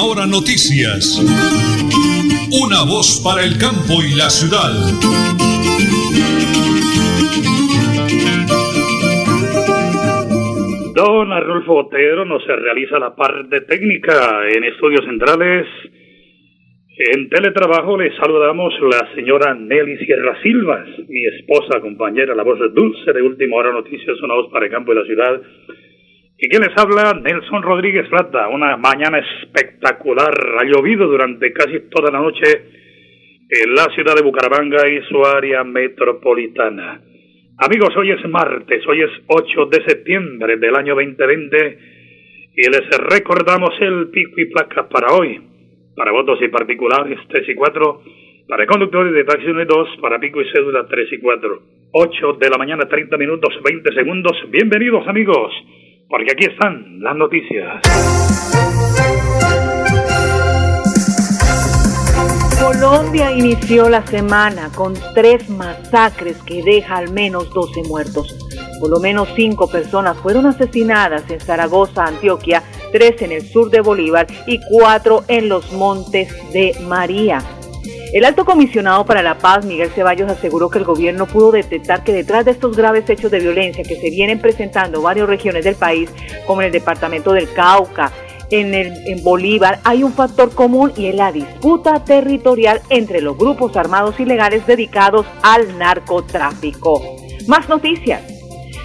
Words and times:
Hora 0.00 0.26
Noticias. 0.26 1.18
Una 2.52 2.84
voz 2.86 3.20
para 3.24 3.42
el 3.42 3.58
campo 3.58 3.98
y 4.02 4.14
la 4.14 4.30
ciudad. 4.30 4.70
Don 10.94 11.32
Arnulfo 11.32 11.74
Botero 11.74 12.24
nos 12.24 12.46
realiza 12.46 12.98
la 12.98 13.16
parte 13.16 13.60
técnica 13.62 14.48
en 14.54 14.64
estudios 14.64 15.04
centrales. 15.04 15.66
En 17.14 17.28
teletrabajo 17.28 17.96
le 17.96 18.16
saludamos 18.16 18.74
la 18.80 19.14
señora 19.14 19.54
Nelly 19.54 19.98
Sierra 19.98 20.40
Silvas, 20.42 20.88
mi 21.08 21.24
esposa, 21.26 21.80
compañera, 21.80 22.34
la 22.34 22.44
voz 22.44 22.58
dulce 22.72 23.12
de 23.12 23.22
Última 23.22 23.56
Hora 23.56 23.72
Noticias, 23.72 24.20
una 24.22 24.34
voz 24.34 24.50
para 24.52 24.66
el 24.66 24.72
campo 24.72 24.92
y 24.92 24.96
la 24.96 25.04
ciudad. 25.04 25.42
¿Y 26.40 26.48
quién 26.48 26.62
les 26.62 26.78
habla? 26.78 27.18
Nelson 27.20 27.64
Rodríguez 27.64 28.06
Plata. 28.08 28.46
Una 28.46 28.76
mañana 28.76 29.18
espectacular. 29.18 30.32
Ha 30.60 30.64
llovido 30.64 31.08
durante 31.08 31.52
casi 31.52 31.90
toda 31.90 32.12
la 32.12 32.20
noche 32.20 32.46
en 33.50 33.74
la 33.74 33.92
ciudad 33.92 34.14
de 34.14 34.22
Bucaramanga 34.22 34.88
y 34.88 35.02
su 35.08 35.20
área 35.26 35.64
metropolitana. 35.64 37.00
Amigos, 37.58 37.96
hoy 37.96 38.12
es 38.12 38.24
martes, 38.28 38.86
hoy 38.86 39.02
es 39.02 39.10
8 39.26 39.66
de 39.66 39.84
septiembre 39.84 40.58
del 40.58 40.76
año 40.76 40.94
2020 40.94 41.78
y 42.54 42.70
les 42.70 42.88
recordamos 43.10 43.70
el 43.80 44.10
pico 44.10 44.40
y 44.40 44.44
placa 44.44 44.88
para 44.88 45.14
hoy. 45.14 45.40
Para 45.96 46.12
votos 46.12 46.38
y 46.40 46.46
particulares 46.46 47.18
3 47.28 47.48
y 47.48 47.54
4, 47.56 48.02
para 48.46 48.64
conductores 48.66 49.12
de 49.12 49.24
taxi 49.24 49.48
1 49.48 49.62
y 49.62 49.66
2, 49.66 49.88
para 50.00 50.20
pico 50.20 50.40
y 50.40 50.48
cédula 50.52 50.86
3 50.86 51.12
y 51.14 51.18
4. 51.18 51.62
8 51.90 52.32
de 52.34 52.48
la 52.48 52.58
mañana, 52.58 52.88
30 52.88 53.16
minutos, 53.16 53.58
20 53.64 53.92
segundos. 53.92 54.36
Bienvenidos 54.52 55.08
amigos, 55.08 55.52
porque 56.08 56.32
aquí 56.32 56.46
están 56.46 57.00
las 57.00 57.16
noticias. 57.16 57.82
Colombia 62.60 63.30
inició 63.32 63.88
la 63.88 64.04
semana 64.06 64.70
con 64.74 64.94
tres 65.14 65.48
masacres 65.48 66.42
que 66.42 66.62
deja 66.62 66.96
al 66.96 67.12
menos 67.12 67.52
12 67.52 67.82
muertos. 67.84 68.36
Por 68.80 68.90
lo 68.90 69.00
menos 69.00 69.28
cinco 69.36 69.70
personas 69.70 70.16
fueron 70.18 70.46
asesinadas 70.46 71.28
en 71.30 71.40
Zaragoza, 71.40 72.04
Antioquia, 72.04 72.62
tres 72.92 73.20
en 73.22 73.32
el 73.32 73.42
sur 73.42 73.70
de 73.70 73.80
Bolívar 73.80 74.26
y 74.46 74.60
cuatro 74.70 75.22
en 75.28 75.48
los 75.48 75.72
Montes 75.72 76.32
de 76.52 76.74
María. 76.86 77.42
El 78.12 78.24
alto 78.24 78.46
comisionado 78.46 79.04
para 79.04 79.22
la 79.22 79.36
paz, 79.36 79.66
Miguel 79.66 79.90
Ceballos, 79.90 80.30
aseguró 80.30 80.70
que 80.70 80.78
el 80.78 80.84
gobierno 80.84 81.26
pudo 81.26 81.52
detectar 81.52 82.04
que 82.04 82.12
detrás 82.12 82.44
de 82.46 82.52
estos 82.52 82.74
graves 82.74 83.08
hechos 83.10 83.30
de 83.30 83.38
violencia 83.38 83.84
que 83.84 83.96
se 83.96 84.08
vienen 84.08 84.40
presentando 84.40 84.98
en 84.98 85.04
varias 85.04 85.28
regiones 85.28 85.62
del 85.64 85.74
país, 85.74 86.10
como 86.46 86.62
en 86.62 86.66
el 86.66 86.72
departamento 86.72 87.32
del 87.32 87.52
Cauca, 87.52 88.10
en, 88.50 89.22
Bolívar 89.22 89.80
hay 89.84 90.02
un 90.02 90.12
factor 90.12 90.54
común 90.54 90.92
y 90.96 91.06
es 91.06 91.14
la 91.14 91.32
disputa 91.32 92.02
territorial 92.04 92.80
entre 92.88 93.20
los 93.20 93.36
grupos 93.36 93.76
armados 93.76 94.18
ilegales 94.20 94.66
dedicados 94.66 95.26
al 95.42 95.76
narcotráfico. 95.78 97.02
Más 97.46 97.68
noticias. 97.68 98.37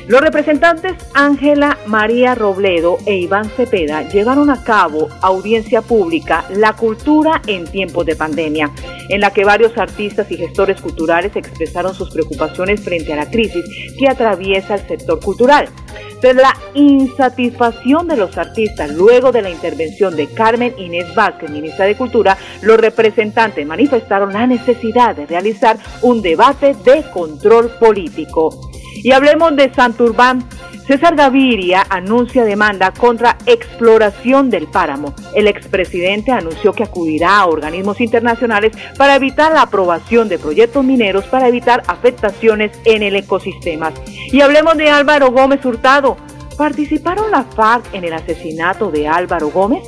Los 0.08 0.20
representantes 0.20 0.94
Ángela 1.14 1.78
María 1.86 2.36
Robledo 2.36 2.98
e 3.06 3.16
Iván 3.16 3.50
Cepeda 3.50 4.08
llevaron 4.10 4.50
a 4.50 4.62
cabo 4.62 5.08
audiencia 5.22 5.82
pública 5.82 6.44
La 6.50 6.74
cultura 6.74 7.42
en 7.48 7.66
tiempos 7.66 8.06
de 8.06 8.18
pandemia, 8.18 8.70
en 9.08 9.22
la 9.22 9.32
que 9.32 9.46
varios 9.46 9.78
artistas 9.78 10.30
y 10.30 10.36
gestores 10.36 10.82
culturales 10.82 11.34
expresaron 11.36 11.96
sus 11.96 12.12
preocupaciones 12.12 12.82
frente 12.82 13.14
a 13.14 13.16
la 13.16 13.30
crisis 13.30 13.64
que 13.98 14.10
atraviesa 14.10 14.76
el 14.76 14.88
sector 14.88 15.22
cultural. 15.22 15.70
Tras 16.20 16.36
la 16.36 16.54
insatisfacción 16.74 18.08
de 18.08 18.18
los 18.18 18.38
artistas 18.38 18.92
luego 18.92 19.32
de 19.32 19.42
la 19.42 19.50
intervención 19.50 20.18
de 20.18 20.28
Carmen 20.28 20.74
Inés 20.78 21.16
Vázquez, 21.16 21.50
ministra 21.50 21.86
de 21.86 21.96
Cultura, 21.96 22.38
los 22.62 22.78
representantes 22.78 23.66
manifestaron 23.66 24.34
la 24.34 24.48
necesidad 24.48 25.16
de 25.16 25.26
realizar 25.26 25.78
un 26.02 26.22
debate 26.22 26.76
de 26.84 27.04
control 27.12 27.72
político. 27.80 28.70
Y 29.04 29.12
hablemos 29.12 29.56
de 29.58 29.72
Santurbán. 29.74 30.48
César 30.88 31.16
Gaviria 31.16 31.86
anuncia 31.90 32.44
demanda 32.44 32.92
contra 32.92 33.38
exploración 33.46 34.50
del 34.50 34.68
páramo. 34.68 35.14
El 35.36 35.48
expresidente 35.48 36.32
anunció 36.32 36.74
que 36.74 36.84
acudirá 36.84 37.40
a 37.40 37.46
organismos 37.48 38.02
internacionales 38.02 38.74
para 38.98 39.16
evitar 39.16 39.54
la 39.54 39.64
aprobación 39.64 40.30
de 40.30 40.40
proyectos 40.40 40.84
mineros 40.84 41.26
para 41.26 41.48
evitar 41.48 41.84
afectaciones 41.88 42.72
en 42.86 43.04
el 43.04 43.16
ecosistema. 43.16 43.92
Y 44.32 44.42
hablemos 44.42 44.78
de 44.78 44.90
Álvaro 44.90 45.32
Gómez 45.32 45.64
Hurtado. 45.66 46.18
¿Participaron 46.58 47.32
la 47.32 47.44
FARC 47.44 47.94
en 47.94 48.04
el 48.06 48.14
asesinato 48.14 48.92
de 48.92 49.08
Álvaro 49.08 49.50
Gómez? 49.50 49.84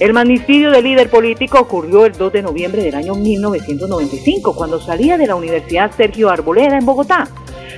El 0.00 0.12
magnicidio 0.12 0.70
del 0.70 0.84
líder 0.84 1.08
político 1.08 1.60
ocurrió 1.60 2.04
el 2.04 2.12
2 2.12 2.32
de 2.32 2.42
noviembre 2.42 2.82
del 2.82 2.94
año 2.94 3.14
1995, 3.14 4.54
cuando 4.54 4.80
salía 4.80 5.16
de 5.16 5.26
la 5.26 5.36
Universidad 5.36 5.90
Sergio 5.96 6.30
Arboleda 6.30 6.76
en 6.78 6.84
Bogotá. 6.86 7.28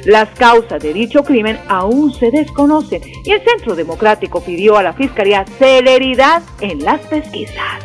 Las 0.05 0.29
causas 0.31 0.83
de 0.83 0.93
dicho 0.93 1.23
crimen 1.23 1.59
aún 1.69 2.13
se 2.15 2.31
desconocen 2.31 3.03
y 3.25 3.33
el 3.33 3.43
Centro 3.43 3.75
Democrático 3.75 4.43
pidió 4.45 4.77
a 4.77 4.83
la 4.83 4.93
Fiscalía 4.93 5.45
celeridad 5.59 6.43
en 6.61 6.85
las 6.85 7.01
pesquisas. 7.07 7.85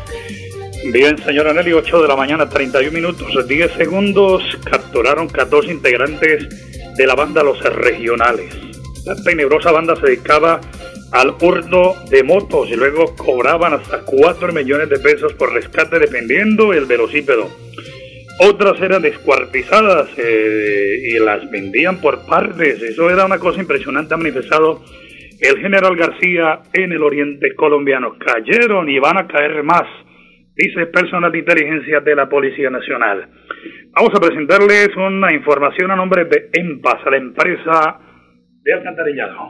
Bien, 0.91 1.17
señora 1.17 1.53
Nelly, 1.53 1.73
8 1.73 2.01
de 2.01 2.07
la 2.07 2.15
mañana, 2.15 2.49
31 2.49 2.91
minutos, 2.91 3.47
10 3.47 3.71
segundos, 3.73 4.43
capturaron 4.65 5.29
14 5.29 5.71
integrantes 5.71 6.47
de 6.97 7.07
la 7.07 7.15
banda 7.15 7.41
Los 7.41 7.61
Regionales. 7.61 8.53
La 9.05 9.15
tenebrosa 9.15 9.71
banda 9.71 9.95
se 9.95 10.07
dedicaba 10.07 10.59
al 11.11 11.35
hurto 11.39 11.95
de 12.09 12.23
motos 12.23 12.69
y 12.69 12.75
luego 12.75 13.15
cobraban 13.15 13.73
hasta 13.73 14.01
4 14.01 14.51
millones 14.51 14.89
de 14.89 14.99
pesos 14.99 15.33
por 15.33 15.53
rescate 15.53 15.99
dependiendo 15.99 16.73
el 16.73 16.85
velocípedo. 16.85 17.49
Otras 18.39 18.81
eran 18.81 19.01
descuartizadas 19.01 20.09
eh, 20.17 20.97
y 21.03 21.23
las 21.23 21.49
vendían 21.51 22.01
por 22.01 22.25
partes. 22.25 22.81
Eso 22.81 23.09
era 23.09 23.25
una 23.25 23.37
cosa 23.37 23.61
impresionante, 23.61 24.13
ha 24.13 24.17
manifestado 24.17 24.81
el 25.39 25.59
general 25.59 25.95
García 25.95 26.61
en 26.73 26.91
el 26.93 27.03
oriente 27.03 27.53
colombiano. 27.55 28.15
Cayeron 28.17 28.89
y 28.89 28.97
van 28.97 29.17
a 29.17 29.27
caer 29.27 29.61
más, 29.63 29.83
dice 30.55 30.87
personal 30.87 31.31
de 31.31 31.39
inteligencia 31.39 31.99
de 31.99 32.15
la 32.15 32.27
Policía 32.27 32.71
Nacional. 32.71 33.29
Vamos 33.91 34.11
a 34.15 34.19
presentarles 34.19 34.89
una 34.95 35.31
información 35.33 35.91
a 35.91 35.95
nombre 35.95 36.25
de 36.25 36.49
EMPAS, 36.53 37.05
la 37.11 37.17
empresa 37.17 37.99
de 38.63 38.73
alcantarillado. 38.73 39.49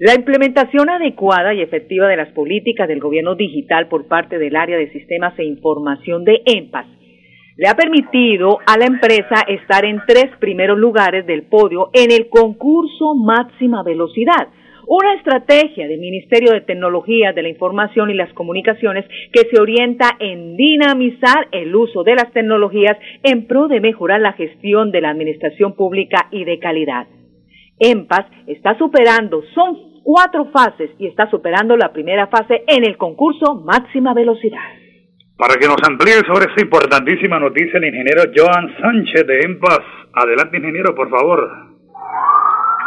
La 0.00 0.14
implementación 0.14 0.88
adecuada 0.88 1.52
y 1.52 1.60
efectiva 1.60 2.08
de 2.08 2.16
las 2.16 2.32
políticas 2.32 2.88
del 2.88 3.00
gobierno 3.00 3.34
digital 3.34 3.88
por 3.88 4.08
parte 4.08 4.38
del 4.38 4.56
área 4.56 4.78
de 4.78 4.90
sistemas 4.90 5.38
e 5.38 5.44
información 5.44 6.24
de 6.24 6.40
EMPAS 6.46 6.86
le 7.56 7.68
ha 7.68 7.74
permitido 7.74 8.58
a 8.66 8.76
la 8.76 8.86
empresa 8.86 9.44
estar 9.46 9.84
en 9.84 10.00
tres 10.06 10.26
primeros 10.40 10.78
lugares 10.78 11.26
del 11.26 11.42
podio 11.42 11.90
en 11.92 12.10
el 12.10 12.28
concurso 12.28 13.14
máxima 13.14 13.82
velocidad. 13.82 14.48
Una 14.86 15.14
estrategia 15.14 15.88
del 15.88 15.98
Ministerio 15.98 16.52
de 16.52 16.60
Tecnología 16.60 17.32
de 17.32 17.42
la 17.42 17.48
Información 17.48 18.10
y 18.10 18.14
las 18.14 18.32
Comunicaciones 18.34 19.06
que 19.32 19.48
se 19.50 19.60
orienta 19.60 20.10
en 20.18 20.56
dinamizar 20.56 21.48
el 21.52 21.74
uso 21.74 22.02
de 22.02 22.16
las 22.16 22.30
tecnologías 22.32 22.98
en 23.22 23.46
pro 23.46 23.68
de 23.68 23.80
mejorar 23.80 24.20
la 24.20 24.32
gestión 24.32 24.90
de 24.90 25.00
la 25.00 25.10
administración 25.10 25.74
pública 25.74 26.28
y 26.30 26.44
de 26.44 26.58
calidad. 26.58 27.06
EMPAS 27.78 28.26
está 28.46 28.76
superando, 28.76 29.42
son 29.54 30.02
cuatro 30.02 30.50
fases 30.52 30.90
y 30.98 31.06
está 31.06 31.30
superando 31.30 31.76
la 31.76 31.92
primera 31.92 32.26
fase 32.26 32.62
en 32.66 32.84
el 32.84 32.98
concurso 32.98 33.54
máxima 33.54 34.12
velocidad. 34.12 34.83
Para 35.36 35.56
que 35.56 35.66
nos 35.66 35.82
amplíe 35.82 36.22
sobre 36.26 36.46
esta 36.46 36.62
importantísima 36.62 37.40
noticia, 37.40 37.78
el 37.78 37.86
ingeniero 37.86 38.22
Joan 38.34 38.70
Sánchez 38.78 39.26
de 39.26 39.40
EMPAS. 39.40 39.80
Adelante, 40.14 40.58
ingeniero, 40.58 40.94
por 40.94 41.10
favor. 41.10 41.50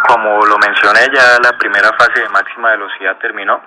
Como 0.07 0.45
lo 0.45 0.57
mencioné, 0.57 1.11
ya 1.13 1.43
la 1.43 1.57
primera 1.57 1.91
fase 1.99 2.21
de 2.21 2.29
máxima 2.29 2.71
velocidad 2.71 3.17
terminó. 3.17 3.61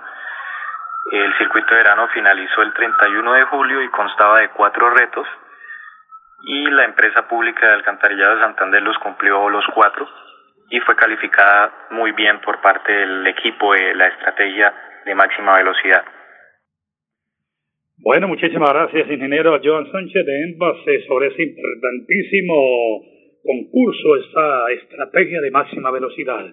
El 1.13 1.37
circuito 1.37 1.69
de 1.69 1.83
verano 1.83 2.09
finalizó 2.15 2.63
el 2.63 2.73
31 2.73 3.33
de 3.35 3.43
julio 3.45 3.83
y 3.83 3.91
constaba 3.91 4.41
de 4.41 4.49
cuatro 4.49 4.89
retos. 4.89 5.27
Y 6.45 6.71
la 6.71 6.85
empresa 6.85 7.29
pública 7.29 7.67
de 7.67 7.75
Alcantarillado 7.75 8.37
de 8.37 8.43
Santander 8.43 8.83
los 8.83 8.97
cumplió 8.99 9.51
los 9.51 9.67
cuatro 9.75 10.09
y 10.71 10.81
fue 10.81 10.97
calificada 10.97 11.71
muy 11.91 12.13
bien 12.13 12.41
por 12.41 12.63
parte 12.63 12.93
del 12.93 13.27
equipo 13.27 13.75
de 13.75 13.95
la 13.95 14.07
estrategia 14.07 14.73
de 15.05 15.15
máxima 15.15 15.57
velocidad. 15.57 16.03
Bueno, 18.03 18.29
muchísimas 18.29 18.71
gracias, 18.71 19.11
ingeniero 19.11 19.61
Joan 19.63 19.91
Sánchez 19.93 20.25
de 20.25 20.43
Envase, 20.45 21.07
sobre 21.07 21.29
ese 21.29 21.43
importantísimo 21.43 22.55
concurso, 23.45 24.17
esta 24.17 24.73
estrategia 24.73 25.41
de 25.43 25.51
máxima 25.51 25.91
velocidad. 25.91 26.47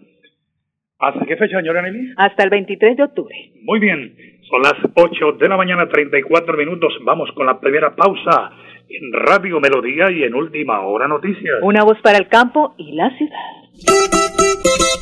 ¿Hasta 1.00 1.26
qué 1.26 1.38
fecha, 1.38 1.58
señora 1.58 1.82
Nelly? 1.84 2.14
Hasta 2.18 2.44
el 2.44 2.50
23 2.50 2.98
de 2.98 3.04
octubre. 3.04 3.36
Muy 3.64 3.80
bien, 3.80 4.14
son 4.50 4.62
las 4.62 4.76
8 4.94 5.34
de 5.40 5.48
la 5.48 5.56
mañana, 5.56 5.88
34 5.88 6.58
minutos. 6.58 6.94
Vamos 7.06 7.32
con 7.32 7.46
la 7.46 7.62
primera 7.62 7.96
pausa 7.96 8.52
en 8.90 9.14
Radio 9.14 9.62
Melodía 9.62 10.12
y 10.12 10.24
en 10.24 10.36
Última 10.36 10.82
Hora 10.82 11.08
Noticias. 11.08 11.60
Una 11.62 11.84
voz 11.86 11.98
para 12.02 12.18
el 12.18 12.28
campo 12.28 12.76
y 12.78 12.92
la 12.94 13.10
ciudad. 13.18 14.97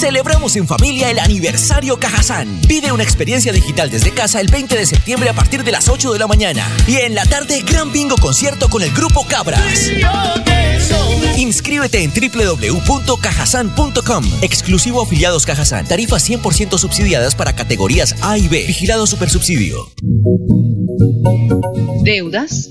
Celebramos 0.00 0.56
en 0.56 0.66
familia 0.66 1.10
el 1.10 1.18
aniversario 1.18 2.00
Cajazán. 2.00 2.62
Pide 2.66 2.90
una 2.90 3.02
experiencia 3.02 3.52
digital 3.52 3.90
desde 3.90 4.12
casa 4.12 4.40
el 4.40 4.48
20 4.48 4.74
de 4.74 4.86
septiembre 4.86 5.28
a 5.28 5.34
partir 5.34 5.62
de 5.62 5.72
las 5.72 5.90
8 5.90 6.14
de 6.14 6.18
la 6.18 6.26
mañana. 6.26 6.66
Y 6.88 6.96
en 6.96 7.14
la 7.14 7.26
tarde, 7.26 7.62
gran 7.66 7.92
bingo 7.92 8.16
concierto 8.16 8.70
con 8.70 8.82
el 8.82 8.92
grupo 8.92 9.26
Cabras. 9.28 9.90
Inscríbete 11.36 12.02
en 12.02 12.14
www.cajasan.com. 12.14 14.24
Exclusivo 14.40 15.02
afiliados 15.02 15.44
Cajazán. 15.44 15.86
Tarifas 15.86 16.30
100% 16.30 16.78
subsidiadas 16.78 17.34
para 17.34 17.54
categorías 17.54 18.14
A 18.22 18.38
y 18.38 18.48
B. 18.48 18.64
Vigilado 18.66 19.06
Supersubsidio. 19.06 19.92
Deudas, 22.02 22.70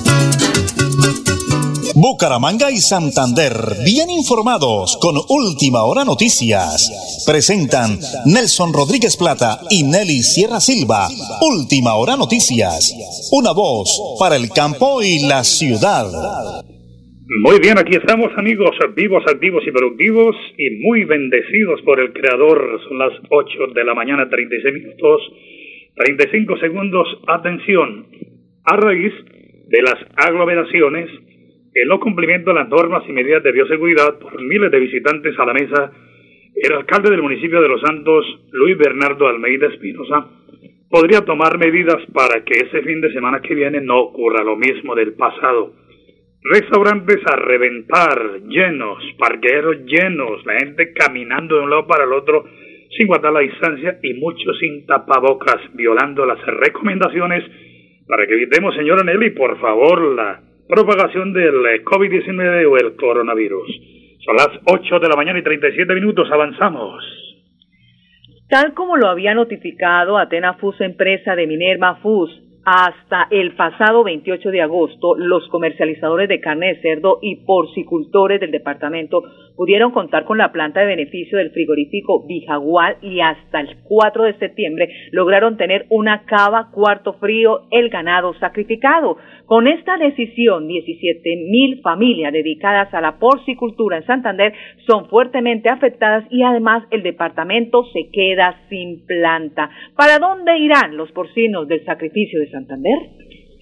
Bucaramanga 2.01 2.71
y 2.73 2.81
Santander, 2.81 3.53
bien 3.85 4.09
informados 4.09 4.97
con 4.97 5.21
Última 5.29 5.85
Hora 5.85 6.01
Noticias. 6.01 6.89
Presentan 7.29 8.01
Nelson 8.25 8.73
Rodríguez 8.73 9.13
Plata 9.21 9.61
y 9.69 9.85
Nelly 9.85 10.25
Sierra 10.25 10.57
Silva. 10.57 11.05
Última 11.45 11.93
Hora 11.93 12.17
Noticias. 12.17 12.89
Una 13.37 13.53
voz 13.53 14.17
para 14.17 14.33
el 14.33 14.49
campo 14.49 15.05
y 15.05 15.29
la 15.29 15.45
ciudad. 15.45 16.09
Muy 17.45 17.61
bien, 17.61 17.77
aquí 17.77 17.93
estamos 17.93 18.33
amigos, 18.33 18.73
vivos, 18.97 19.21
activos 19.29 19.61
y 19.61 19.69
productivos 19.69 20.33
y 20.57 20.81
muy 20.81 21.05
bendecidos 21.05 21.85
por 21.85 22.01
el 22.01 22.13
Creador. 22.17 22.81
Son 22.89 22.97
las 22.97 23.13
8 23.29 23.77
de 23.77 23.83
la 23.85 23.93
mañana, 23.93 24.25
36 24.25 24.73
minutos, 24.73 25.21
35 26.01 26.57
segundos. 26.65 27.05
Atención, 27.29 28.09
a 28.65 28.75
raíz 28.75 29.13
de 29.69 29.81
las 29.83 30.01
aglomeraciones, 30.17 31.29
el 31.73 31.87
no 31.87 31.99
cumplimiento 31.99 32.51
de 32.51 32.59
las 32.59 32.69
normas 32.69 33.03
y 33.07 33.13
medidas 33.13 33.43
de 33.43 33.51
bioseguridad 33.51 34.19
por 34.19 34.41
miles 34.41 34.71
de 34.71 34.79
visitantes 34.79 35.37
a 35.39 35.45
la 35.45 35.53
mesa, 35.53 35.91
el 36.55 36.73
alcalde 36.73 37.09
del 37.09 37.21
municipio 37.21 37.61
de 37.61 37.69
Los 37.69 37.81
Santos, 37.81 38.25
Luis 38.51 38.77
Bernardo 38.77 39.27
Almeida 39.27 39.67
Espinosa, 39.67 40.27
podría 40.89 41.21
tomar 41.21 41.57
medidas 41.57 42.05
para 42.13 42.43
que 42.43 42.59
ese 42.59 42.81
fin 42.81 42.99
de 42.99 43.13
semana 43.13 43.41
que 43.41 43.55
viene 43.55 43.79
no 43.79 43.99
ocurra 43.99 44.43
lo 44.43 44.57
mismo 44.57 44.93
del 44.95 45.13
pasado. 45.13 45.73
Restaurantes 46.43 47.19
a 47.25 47.35
reventar, 47.37 48.41
llenos, 48.47 49.01
parqueros 49.17 49.77
llenos, 49.85 50.45
la 50.45 50.59
gente 50.59 50.91
caminando 50.93 51.55
de 51.55 51.63
un 51.63 51.69
lado 51.69 51.87
para 51.87 52.03
el 52.03 52.11
otro 52.11 52.43
sin 52.97 53.07
guardar 53.07 53.31
la 53.31 53.39
distancia 53.39 53.99
y 54.03 54.15
muchos 54.15 54.57
sin 54.59 54.85
tapabocas, 54.85 55.61
violando 55.73 56.25
las 56.25 56.45
recomendaciones 56.45 57.43
para 58.05 58.27
que 58.27 58.33
evitemos, 58.33 58.75
señora 58.75 59.03
Nelly, 59.03 59.29
por 59.29 59.57
favor, 59.61 60.01
la 60.15 60.41
propagación 60.71 61.33
del 61.33 61.65
eh, 61.65 61.83
COVID-19 61.83 62.71
o 62.71 62.77
el 62.77 62.95
coronavirus. 62.95 63.67
Son 64.23 64.35
las 64.37 64.49
8 64.65 64.99
de 64.99 65.09
la 65.09 65.17
mañana 65.17 65.37
y 65.39 65.43
37 65.43 65.93
minutos, 65.93 66.29
avanzamos. 66.31 67.03
Tal 68.47 68.73
como 68.73 68.95
lo 68.95 69.07
había 69.07 69.33
notificado 69.33 70.17
Atena 70.17 70.53
Fus, 70.53 70.79
empresa 70.79 71.35
de 71.35 71.45
Minerva 71.45 71.95
Fus, 71.95 72.31
hasta 72.63 73.27
el 73.31 73.53
pasado 73.55 74.05
28 74.05 74.49
de 74.49 74.61
agosto, 74.61 75.15
los 75.17 75.45
comercializadores 75.49 76.29
de 76.29 76.39
carne 76.39 76.67
de 76.67 76.81
cerdo 76.81 77.19
y 77.21 77.43
porcicultores 77.45 78.39
del 78.39 78.51
departamento 78.51 79.23
pudieron 79.61 79.91
contar 79.91 80.25
con 80.25 80.39
la 80.39 80.51
planta 80.51 80.79
de 80.79 80.87
beneficio 80.87 81.37
del 81.37 81.51
frigorífico 81.51 82.25
Bijagual 82.25 82.97
y 83.03 83.19
hasta 83.19 83.59
el 83.59 83.77
4 83.83 84.23
de 84.23 84.33
septiembre 84.39 84.89
lograron 85.11 85.55
tener 85.55 85.85
una 85.91 86.25
cava 86.25 86.71
cuarto 86.71 87.13
frío 87.19 87.67
el 87.69 87.89
ganado 87.89 88.33
sacrificado. 88.39 89.17
Con 89.45 89.67
esta 89.67 89.97
decisión, 89.97 90.67
17 90.67 91.35
mil 91.47 91.79
familias 91.83 92.33
dedicadas 92.33 92.91
a 92.91 93.01
la 93.01 93.19
porcicultura 93.19 93.97
en 93.97 94.07
Santander 94.07 94.51
son 94.87 95.07
fuertemente 95.09 95.69
afectadas 95.69 96.25
y 96.31 96.41
además 96.41 96.83
el 96.89 97.03
departamento 97.03 97.83
se 97.93 98.09
queda 98.11 98.59
sin 98.67 99.05
planta. 99.05 99.69
¿Para 99.95 100.17
dónde 100.17 100.57
irán 100.57 100.97
los 100.97 101.11
porcinos 101.11 101.67
del 101.67 101.85
sacrificio 101.85 102.39
de 102.39 102.49
Santander? 102.49 102.97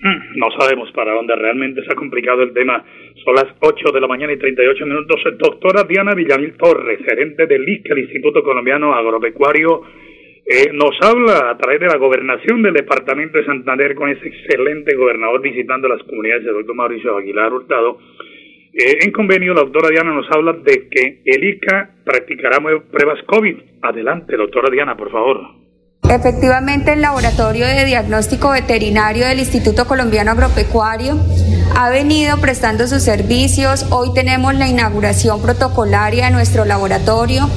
No 0.02 0.48
sabemos 0.58 0.92
para 0.94 1.14
dónde 1.14 1.36
realmente 1.36 1.84
se 1.84 1.92
ha 1.92 1.96
complicado 1.96 2.42
el 2.44 2.54
tema. 2.54 2.84
Son 3.24 3.36
las 3.36 3.48
8 3.60 3.92
de 3.92 4.00
la 4.00 4.08
mañana 4.08 4.32
y 4.32 4.38
38 4.38 4.86
minutos. 4.86 5.22
Doctora 5.38 5.84
Diana 5.84 6.14
Villamil 6.16 6.56
Torres, 6.58 7.00
gerente 7.06 7.48
del 7.48 7.68
IC, 7.68 7.92
el 7.92 8.00
Instituto 8.00 8.42
Colombiano 8.42 8.94
Agropecuario, 8.94 9.84
eh, 10.52 10.72
nos 10.74 10.98
habla 11.02 11.52
a 11.52 11.58
través 11.58 11.80
de 11.80 11.88
la 11.88 11.98
gobernación 11.98 12.64
del 12.64 12.74
departamento 12.74 13.38
de 13.38 13.46
Santander 13.46 13.94
con 13.94 14.10
ese 14.10 14.28
excelente 14.28 14.96
gobernador 14.96 15.42
visitando 15.42 15.88
las 15.88 16.02
comunidades 16.04 16.44
del 16.44 16.56
doctor 16.56 16.76
Mauricio 16.76 17.18
Aguilar 17.18 17.54
Hurtado. 17.54 18.00
Eh, 18.74 18.98
en 19.02 19.12
convenio, 19.12 19.54
la 19.54 19.62
doctora 19.62 19.90
Diana 19.90 20.12
nos 20.12 20.26
habla 20.32 20.54
de 20.54 20.88
que 20.90 21.22
el 21.26 21.44
ICA 21.44 21.92
practicará 22.04 22.58
pruebas 22.62 23.22
COVID. 23.28 23.58
Adelante, 23.82 24.38
doctora 24.38 24.72
Diana, 24.72 24.98
por 24.98 25.12
favor. 25.12 25.59
Efectivamente, 26.08 26.94
el 26.94 27.02
Laboratorio 27.02 27.68
de 27.68 27.86
Diagnóstico 27.86 28.50
Veterinario 28.50 29.28
del 29.28 29.40
Instituto 29.40 29.88
Colombiano 29.88 30.32
Agropecuario 30.32 31.18
ha 31.76 31.90
venido 31.90 32.38
prestando 32.38 32.88
sus 32.88 33.04
servicios. 33.04 33.86
Hoy 33.92 34.14
tenemos 34.14 34.56
la 34.56 34.68
inauguración 34.68 35.42
protocolaria 35.42 36.26
de 36.26 36.32
nuestro 36.32 36.66
laboratorio 36.66 37.50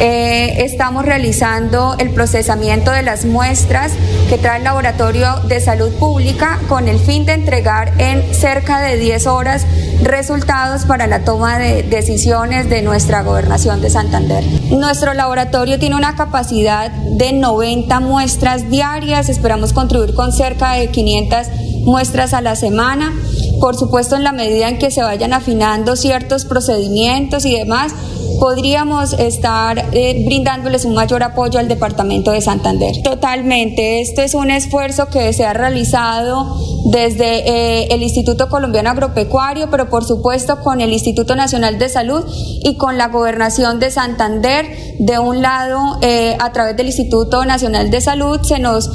Eh, 0.00 0.64
estamos 0.64 1.04
realizando 1.04 1.94
el 1.98 2.10
procesamiento 2.10 2.90
de 2.90 3.02
las 3.02 3.24
muestras 3.24 3.92
que 4.28 4.38
trae 4.38 4.58
el 4.58 4.64
Laboratorio 4.64 5.36
de 5.46 5.60
Salud 5.60 5.92
Pública 6.00 6.58
con 6.68 6.88
el 6.88 6.98
fin 6.98 7.26
de 7.26 7.34
entregar 7.34 7.92
en 7.98 8.34
cerca 8.34 8.80
de 8.80 8.96
10 8.96 9.26
horas 9.28 9.64
resultados 10.02 10.84
para 10.84 11.06
la 11.06 11.24
toma 11.24 11.58
de 11.58 11.84
decisiones 11.84 12.68
de 12.68 12.82
nuestra 12.82 13.22
gobernación 13.22 13.80
de 13.80 13.90
Santander. 13.90 14.42
Nuestro 14.70 15.14
laboratorio 15.14 15.78
tiene 15.78 15.94
una 15.94 16.16
capacidad 16.16 16.90
de 16.90 17.32
90 17.32 17.83
muestras 18.00 18.70
diarias, 18.70 19.28
esperamos 19.28 19.72
contribuir 19.72 20.14
con 20.14 20.32
cerca 20.32 20.72
de 20.72 20.88
500 20.88 21.46
muestras 21.84 22.34
a 22.34 22.40
la 22.40 22.56
semana. 22.56 23.12
Por 23.60 23.76
supuesto, 23.76 24.16
en 24.16 24.24
la 24.24 24.32
medida 24.32 24.68
en 24.68 24.78
que 24.78 24.90
se 24.90 25.02
vayan 25.02 25.32
afinando 25.32 25.96
ciertos 25.96 26.44
procedimientos 26.44 27.44
y 27.44 27.56
demás, 27.56 27.92
podríamos 28.38 29.12
estar 29.14 29.78
eh, 29.92 30.24
brindándoles 30.26 30.84
un 30.84 30.94
mayor 30.94 31.22
apoyo 31.22 31.58
al 31.58 31.68
Departamento 31.68 32.30
de 32.30 32.40
Santander. 32.40 33.02
Totalmente, 33.02 34.00
esto 34.00 34.22
es 34.22 34.34
un 34.34 34.50
esfuerzo 34.50 35.06
que 35.06 35.32
se 35.32 35.44
ha 35.44 35.52
realizado 35.52 36.56
desde 36.90 37.48
eh, 37.48 37.88
el 37.90 38.02
Instituto 38.02 38.48
Colombiano 38.48 38.90
Agropecuario, 38.90 39.70
pero 39.70 39.88
por 39.88 40.04
supuesto 40.04 40.60
con 40.60 40.80
el 40.80 40.92
Instituto 40.92 41.36
Nacional 41.36 41.78
de 41.78 41.88
Salud 41.88 42.24
y 42.62 42.76
con 42.76 42.98
la 42.98 43.08
Gobernación 43.08 43.80
de 43.80 43.90
Santander. 43.90 44.66
De 44.98 45.18
un 45.18 45.42
lado, 45.42 45.98
eh, 46.02 46.36
a 46.38 46.52
través 46.52 46.76
del 46.76 46.86
Instituto 46.86 47.44
Nacional 47.44 47.90
de 47.90 48.00
Salud 48.00 48.40
se 48.42 48.58
nos 48.58 48.90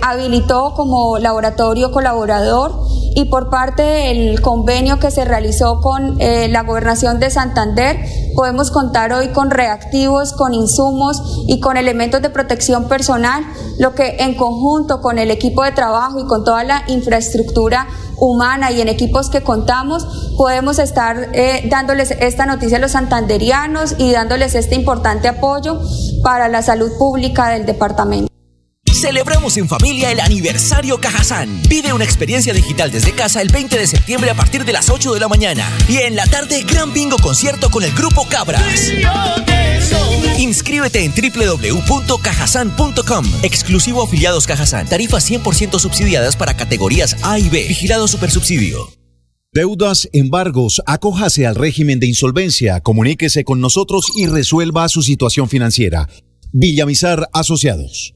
habilitó 0.00 0.72
como 0.74 1.18
laboratorio 1.18 1.92
colaborador 1.92 2.80
y 3.16 3.24
por 3.24 3.48
parte 3.48 3.82
del 3.82 4.42
convenio 4.42 4.98
que 4.98 5.10
se 5.10 5.24
realizó 5.24 5.80
con 5.80 6.20
eh, 6.20 6.48
la 6.48 6.64
gobernación 6.64 7.18
de 7.18 7.30
Santander, 7.30 7.96
podemos 8.34 8.70
contar 8.70 9.10
hoy 9.14 9.28
con 9.28 9.50
reactivos, 9.50 10.34
con 10.34 10.52
insumos 10.52 11.22
y 11.48 11.58
con 11.58 11.78
elementos 11.78 12.20
de 12.20 12.28
protección 12.28 12.88
personal, 12.88 13.42
lo 13.78 13.94
que 13.94 14.16
en 14.18 14.34
conjunto 14.34 15.00
con 15.00 15.18
el 15.18 15.30
equipo 15.30 15.64
de 15.64 15.72
trabajo 15.72 16.20
y 16.20 16.26
con 16.26 16.44
toda 16.44 16.62
la 16.62 16.82
infraestructura 16.88 17.86
humana 18.18 18.70
y 18.70 18.82
en 18.82 18.88
equipos 18.88 19.30
que 19.30 19.42
contamos, 19.42 20.34
podemos 20.36 20.78
estar 20.78 21.30
eh, 21.32 21.66
dándoles 21.70 22.10
esta 22.10 22.44
noticia 22.44 22.76
a 22.76 22.80
los 22.80 22.92
santanderianos 22.92 23.94
y 23.96 24.12
dándoles 24.12 24.54
este 24.54 24.74
importante 24.74 25.26
apoyo 25.26 25.80
para 26.22 26.48
la 26.48 26.60
salud 26.60 26.90
pública 26.98 27.48
del 27.48 27.64
departamento. 27.64 28.35
Celebramos 28.96 29.56
en 29.58 29.68
familia 29.68 30.10
el 30.10 30.18
aniversario 30.20 30.98
Cajazán. 30.98 31.60
Pide 31.68 31.92
una 31.92 32.04
experiencia 32.04 32.54
digital 32.54 32.90
desde 32.90 33.12
casa 33.12 33.42
el 33.42 33.48
20 33.48 33.78
de 33.78 33.86
septiembre 33.86 34.30
a 34.30 34.34
partir 34.34 34.64
de 34.64 34.72
las 34.72 34.88
8 34.88 35.12
de 35.12 35.20
la 35.20 35.28
mañana. 35.28 35.70
Y 35.86 35.98
en 35.98 36.16
la 36.16 36.26
tarde, 36.26 36.62
gran 36.62 36.94
bingo 36.94 37.18
concierto 37.18 37.70
con 37.70 37.84
el 37.84 37.92
grupo 37.92 38.26
Cabras. 38.26 38.90
Inscríbete 40.38 41.04
en 41.04 41.12
www.cajazán.com. 41.12 43.26
Exclusivo 43.42 44.02
afiliados 44.02 44.46
Cajazán. 44.46 44.88
Tarifas 44.88 45.30
100% 45.30 45.78
subsidiadas 45.78 46.36
para 46.36 46.56
categorías 46.56 47.18
A 47.22 47.38
y 47.38 47.50
B. 47.50 47.66
Vigilado 47.68 48.08
Supersubsidio. 48.08 48.90
Deudas, 49.52 50.08
embargos, 50.14 50.80
acójase 50.86 51.46
al 51.46 51.54
régimen 51.54 52.00
de 52.00 52.06
insolvencia, 52.06 52.80
comuníquese 52.80 53.44
con 53.44 53.60
nosotros 53.60 54.06
y 54.16 54.26
resuelva 54.26 54.88
su 54.88 55.02
situación 55.02 55.50
financiera. 55.50 56.08
Villamizar 56.52 57.28
Asociados. 57.34 58.15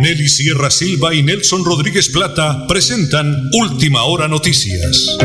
Nelly 0.00 0.28
Sierra 0.28 0.70
Silva 0.70 1.14
y 1.14 1.22
Nelson 1.22 1.62
Rodríguez 1.62 2.08
Plata 2.08 2.66
presentan 2.66 3.50
Última 3.52 4.04
Hora 4.04 4.28
Noticias. 4.28 5.18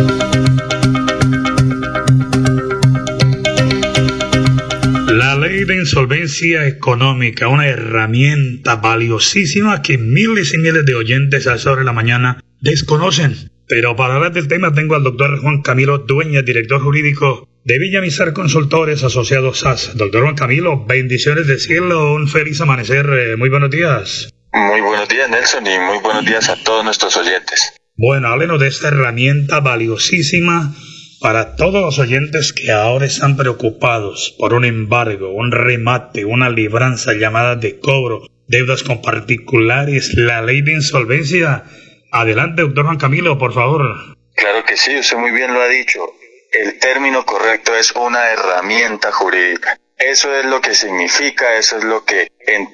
La 5.07 5.37
ley 5.37 5.63
de 5.63 5.77
insolvencia 5.77 6.67
económica, 6.67 7.47
una 7.47 7.67
herramienta 7.67 8.75
valiosísima 8.75 9.81
que 9.81 9.97
miles 9.97 10.53
y 10.53 10.57
miles 10.57 10.85
de 10.85 10.95
oyentes 10.95 11.47
a 11.47 11.55
esa 11.55 11.71
hora 11.71 11.79
de 11.79 11.85
la 11.85 11.93
mañana 11.93 12.43
desconocen. 12.59 13.51
Pero 13.69 13.95
para 13.95 14.15
hablar 14.15 14.33
del 14.33 14.49
tema 14.49 14.73
tengo 14.73 14.95
al 14.95 15.03
doctor 15.03 15.39
Juan 15.39 15.61
Camilo 15.61 15.99
Dueña, 15.99 16.41
director 16.41 16.81
jurídico 16.81 17.47
de 17.63 17.79
Villamizar 17.79 18.33
Consultores 18.33 19.05
Asociados 19.05 19.59
SAS. 19.59 19.93
Doctor 19.95 20.23
Juan 20.23 20.35
Camilo, 20.35 20.85
bendiciones 20.85 21.47
de 21.47 21.59
cielo, 21.59 22.13
un 22.13 22.27
feliz 22.27 22.59
amanecer, 22.59 23.05
eh, 23.05 23.37
muy 23.37 23.47
buenos 23.47 23.71
días. 23.71 24.34
Muy 24.55 24.79
buenos 24.79 25.09
días, 25.09 25.29
Nelson, 25.29 25.67
y 25.67 25.77
muy 25.79 25.97
buenos 25.97 26.23
días 26.23 26.47
a 26.47 26.55
todos 26.55 26.81
nuestros 26.85 27.17
oyentes. 27.17 27.73
Bueno, 27.97 28.29
háblenos 28.29 28.57
de 28.57 28.69
esta 28.69 28.87
herramienta 28.87 29.59
valiosísima 29.59 30.73
para 31.19 31.57
todos 31.57 31.81
los 31.81 31.99
oyentes 31.99 32.53
que 32.53 32.71
ahora 32.71 33.05
están 33.05 33.35
preocupados 33.35 34.33
por 34.39 34.53
un 34.53 34.63
embargo, 34.63 35.33
un 35.33 35.51
remate, 35.51 36.23
una 36.23 36.49
libranza 36.49 37.11
llamada 37.11 37.57
de 37.57 37.79
cobro, 37.79 38.27
deudas 38.47 38.83
con 38.83 39.01
particulares, 39.01 40.13
la 40.13 40.41
ley 40.41 40.61
de 40.61 40.71
insolvencia. 40.71 41.65
Adelante, 42.13 42.61
doctor 42.61 42.85
Juan 42.85 42.97
Camilo, 42.97 43.37
por 43.37 43.53
favor. 43.53 44.15
Claro 44.35 44.63
que 44.63 44.77
sí, 44.77 44.97
usted 44.97 45.17
muy 45.17 45.31
bien 45.31 45.53
lo 45.53 45.61
ha 45.61 45.67
dicho. 45.67 45.99
El 46.53 46.79
término 46.79 47.25
correcto 47.25 47.75
es 47.75 47.91
una 47.91 48.29
herramienta 48.29 49.11
jurídica. 49.11 49.77
Eso 49.97 50.35
es 50.35 50.45
lo 50.45 50.59
que 50.59 50.75
significa, 50.75 51.55
eso 51.55 51.77
es 51.77 51.83
lo 51.83 52.03
que 52.03 52.27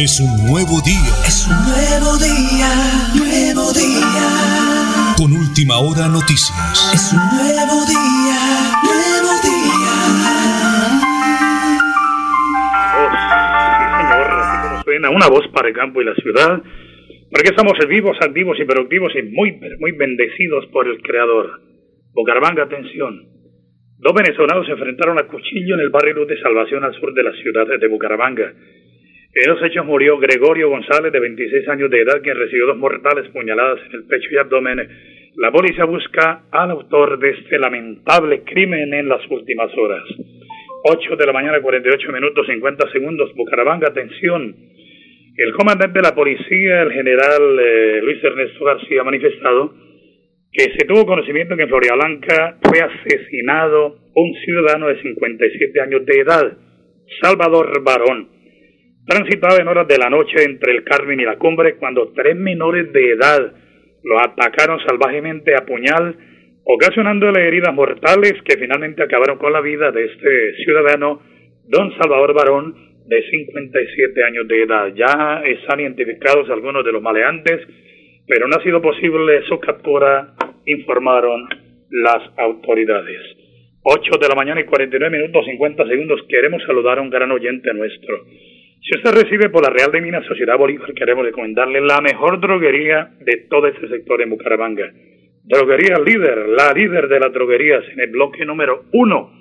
Es 0.00 0.18
un 0.18 0.32
nuevo 0.48 0.80
día. 0.80 1.12
Es 1.28 1.44
un 1.44 1.60
nuevo 1.60 2.16
día, 2.16 2.72
nuevo 3.20 3.68
día. 3.76 5.12
Con 5.20 5.28
última 5.28 5.76
hora 5.76 6.08
noticias. 6.08 6.56
Es 6.88 7.12
un 7.12 7.20
nuevo 7.20 7.84
día, 7.84 8.40
nuevo 8.80 9.32
día. 9.44 9.92
Voz, 12.96 13.12
señor, 13.92 14.28
así 14.40 14.56
como 14.64 14.82
suena, 14.88 15.10
una 15.10 15.28
voz 15.28 15.44
para 15.52 15.68
el 15.68 15.74
campo 15.74 16.00
y 16.00 16.06
la 16.06 16.14
ciudad. 16.14 16.62
Porque 17.28 17.50
estamos 17.52 17.76
vivos, 17.86 18.16
activos 18.22 18.56
y 18.58 18.64
productivos 18.64 19.12
y 19.16 19.22
muy, 19.28 19.52
muy 19.52 19.92
bendecidos 19.92 20.64
por 20.72 20.88
el 20.88 21.02
Creador. 21.02 21.60
Bucaramanga, 22.14 22.62
atención. 22.62 23.28
Dos 23.98 24.14
venezolanos 24.14 24.64
se 24.64 24.72
enfrentaron 24.72 25.18
a 25.18 25.28
cuchillo 25.28 25.74
en 25.74 25.80
el 25.80 25.90
barrio 25.90 26.14
Luz 26.14 26.28
de 26.28 26.40
Salvación 26.40 26.84
al 26.84 26.98
sur 26.98 27.12
de 27.12 27.22
la 27.22 27.32
ciudad 27.32 27.66
de 27.66 27.86
Bucaramanga. 27.86 28.50
En 29.32 29.48
los 29.48 29.62
hechos 29.62 29.86
murió 29.86 30.18
Gregorio 30.18 30.70
González, 30.70 31.12
de 31.12 31.20
26 31.20 31.68
años 31.68 31.88
de 31.88 32.00
edad, 32.00 32.20
quien 32.20 32.36
recibió 32.36 32.66
dos 32.66 32.78
mortales 32.78 33.28
puñaladas 33.30 33.78
en 33.86 33.92
el 33.92 34.04
pecho 34.04 34.28
y 34.32 34.36
abdomen. 34.38 34.88
La 35.36 35.52
policía 35.52 35.84
busca 35.84 36.46
al 36.50 36.72
autor 36.72 37.16
de 37.20 37.30
este 37.30 37.56
lamentable 37.60 38.42
crimen 38.42 38.92
en 38.92 39.08
las 39.08 39.20
últimas 39.30 39.70
horas. 39.78 40.02
8 40.82 41.14
de 41.14 41.26
la 41.26 41.32
mañana, 41.32 41.60
48 41.60 42.10
minutos 42.10 42.44
50 42.44 42.90
segundos, 42.90 43.32
Bucaramanga, 43.36 43.88
atención. 43.88 44.56
El 45.36 45.52
comandante 45.52 46.00
de 46.00 46.08
la 46.08 46.14
policía, 46.14 46.82
el 46.82 46.92
general 46.92 47.60
eh, 47.60 48.00
Luis 48.02 48.24
Ernesto 48.24 48.64
García, 48.64 49.02
ha 49.02 49.04
manifestado 49.04 49.72
que 50.52 50.64
se 50.76 50.86
tuvo 50.88 51.06
conocimiento 51.06 51.56
que 51.56 51.62
en 51.62 51.68
Florida 51.68 51.94
Blanca 51.94 52.58
fue 52.62 52.80
asesinado 52.80 53.96
un 54.12 54.34
ciudadano 54.44 54.88
de 54.88 55.00
57 55.00 55.80
años 55.80 56.04
de 56.04 56.20
edad, 56.20 56.58
Salvador 57.22 57.80
Barón. 57.84 58.39
Transitaba 59.10 59.56
en 59.56 59.66
horas 59.66 59.88
de 59.88 59.98
la 59.98 60.08
noche 60.08 60.36
entre 60.44 60.70
el 60.70 60.84
Carmen 60.84 61.18
y 61.18 61.24
la 61.24 61.36
Cumbre 61.36 61.74
cuando 61.74 62.12
tres 62.12 62.36
menores 62.36 62.92
de 62.92 63.10
edad 63.10 63.52
lo 64.04 64.20
atacaron 64.20 64.78
salvajemente 64.86 65.52
a 65.56 65.66
puñal, 65.66 66.14
ocasionándole 66.62 67.48
heridas 67.48 67.74
mortales 67.74 68.34
que 68.44 68.56
finalmente 68.56 69.02
acabaron 69.02 69.36
con 69.36 69.52
la 69.52 69.62
vida 69.62 69.90
de 69.90 70.04
este 70.04 70.54
ciudadano, 70.62 71.20
don 71.64 71.92
Salvador 71.98 72.34
Barón, 72.34 72.72
de 73.04 73.20
57 73.28 74.22
años 74.22 74.46
de 74.46 74.62
edad. 74.62 74.94
Ya 74.94 75.42
están 75.44 75.80
identificados 75.80 76.48
algunos 76.48 76.84
de 76.84 76.92
los 76.92 77.02
maleantes, 77.02 77.66
pero 78.28 78.46
no 78.46 78.58
ha 78.58 78.62
sido 78.62 78.80
posible 78.80 79.42
su 79.48 79.58
captura, 79.58 80.34
informaron 80.66 81.48
las 81.90 82.30
autoridades. 82.38 83.18
8 83.82 84.18
de 84.20 84.28
la 84.28 84.36
mañana 84.36 84.60
y 84.60 84.66
49 84.66 85.18
minutos 85.18 85.44
50 85.46 85.84
segundos. 85.88 86.20
Queremos 86.28 86.62
saludar 86.62 86.98
a 86.98 87.02
un 87.02 87.10
gran 87.10 87.32
oyente 87.32 87.74
nuestro. 87.74 88.14
Si 88.82 88.96
usted 88.96 89.12
recibe 89.12 89.50
por 89.50 89.62
la 89.62 89.68
Real 89.68 89.92
de 89.92 90.00
Minas 90.00 90.24
Sociedad 90.24 90.56
Bolívar, 90.56 90.94
queremos 90.94 91.24
recomendarle 91.24 91.82
la 91.82 92.00
mejor 92.00 92.40
droguería 92.40 93.10
de 93.20 93.46
todo 93.50 93.66
este 93.66 93.88
sector 93.88 94.22
en 94.22 94.30
Bucaramanga. 94.30 94.90
Droguería 95.44 95.98
líder, 95.98 96.48
la 96.48 96.72
líder 96.72 97.08
de 97.08 97.20
las 97.20 97.30
droguerías 97.30 97.84
en 97.92 98.00
el 98.00 98.10
bloque 98.10 98.44
número 98.46 98.84
uno. 98.92 99.32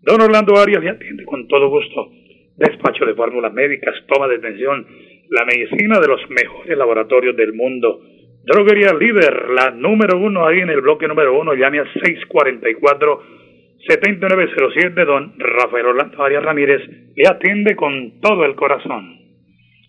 Don 0.00 0.22
Orlando 0.22 0.56
Arias 0.56 0.82
le 0.82 0.90
atiende 0.90 1.24
con 1.24 1.46
todo 1.46 1.68
gusto. 1.68 2.10
Despacho 2.56 3.04
de 3.04 3.14
fórmulas 3.14 3.52
médicas, 3.52 3.94
toma 4.08 4.28
de 4.28 4.36
atención, 4.36 4.86
la 5.28 5.44
medicina 5.44 6.00
de 6.00 6.08
los 6.08 6.20
mejores 6.30 6.78
laboratorios 6.78 7.36
del 7.36 7.52
mundo. 7.52 8.00
Droguería 8.44 8.94
líder, 8.94 9.50
la 9.50 9.72
número 9.72 10.18
uno 10.18 10.46
ahí 10.46 10.60
en 10.60 10.70
el 10.70 10.80
bloque 10.80 11.06
número 11.06 11.38
uno, 11.38 11.52
llame 11.52 11.80
al 11.80 11.92
644 11.92 13.40
7907, 13.88 15.04
don 15.04 15.34
Rafael 15.38 15.86
Orlando 15.86 16.22
Arias 16.22 16.42
Ramírez, 16.42 16.82
le 17.16 17.28
atiende 17.28 17.76
con 17.76 18.20
todo 18.20 18.44
el 18.44 18.54
corazón. 18.54 19.19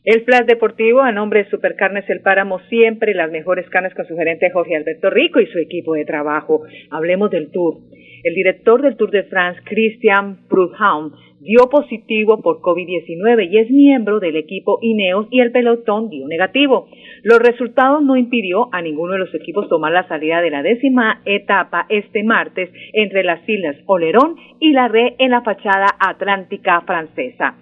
El 0.04 0.24
Flash 0.24 0.48
Deportivo, 0.48 1.02
a 1.02 1.12
nombre 1.12 1.44
de 1.44 1.50
Supercarnes 1.52 2.10
El 2.10 2.22
Páramo, 2.22 2.60
siempre 2.70 3.14
las 3.14 3.30
mejores 3.30 3.70
carnes 3.70 3.94
con 3.94 4.08
su 4.08 4.16
gerente 4.18 4.50
Jorge 4.50 4.76
Alberto 4.76 5.12
Rico 5.12 5.40
y 5.40 5.46
su 5.46 5.60
equipo 5.60 5.94
de 5.94 6.06
trabajo. 6.06 6.64
Hablemos 6.90 7.30
del 7.30 7.52
Tour. 7.52 7.76
El 8.24 8.34
director 8.34 8.82
del 8.82 8.98
Tour 8.98 9.12
de 9.12 9.26
France, 9.26 9.62
Christian 9.64 10.48
Prudhomme, 10.48 11.12
dio 11.40 11.70
positivo 11.70 12.42
por 12.42 12.62
COVID-19 12.62 13.48
y 13.52 13.58
es 13.60 13.70
miembro 13.70 14.20
del 14.20 14.38
equipo 14.38 14.80
Ineos 14.82 15.28
y 15.30 15.40
el 15.40 15.52
pelotón 15.52 16.10
dio 16.10 16.28
negativo. 16.28 16.88
Los 17.24 17.40
resultados 17.40 18.04
no 18.04 18.16
impidió 18.16 18.70
a 18.72 18.82
ninguno 18.82 19.14
de 19.14 19.20
los 19.20 19.34
equipos 19.36 19.70
tomar 19.70 19.92
la 19.92 20.08
salida 20.08 20.42
de 20.42 20.50
la 20.50 20.64
décima 20.64 21.22
etapa 21.26 21.86
este 21.90 22.24
martes 22.24 22.72
entre 22.94 23.24
las 23.24 23.48
islas 23.48 23.76
Olerón 23.86 24.36
y 24.60 24.72
la 24.72 24.88
Re 24.88 25.16
en 25.18 25.32
la 25.32 25.42
fachada 25.42 25.88
atlántica 26.00 26.82
francesa. 26.82 27.56